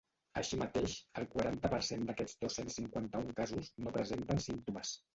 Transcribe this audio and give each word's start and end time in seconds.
Així 0.39 0.57
mateix, 0.61 0.95
el 1.21 1.27
quaranta 1.35 1.71
per 1.75 1.81
cent 1.89 2.09
d’aquests 2.09 2.41
dos-cents 2.41 2.81
cinquanta-un 2.83 3.33
casos 3.45 3.73
no 3.85 3.99
presenten 4.03 4.47
símptomes. 4.51 5.01